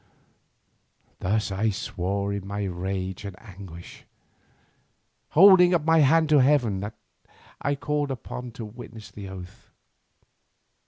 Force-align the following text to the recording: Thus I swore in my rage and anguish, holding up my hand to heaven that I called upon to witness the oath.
Thus 1.19 1.51
I 1.51 1.69
swore 1.69 2.33
in 2.33 2.47
my 2.47 2.63
rage 2.65 3.23
and 3.23 3.39
anguish, 3.39 4.05
holding 5.29 5.75
up 5.75 5.85
my 5.85 5.99
hand 5.99 6.27
to 6.29 6.39
heaven 6.41 6.79
that 6.79 6.95
I 7.61 7.75
called 7.75 8.09
upon 8.09 8.49
to 8.53 8.65
witness 8.65 9.11
the 9.11 9.29
oath. 9.29 9.69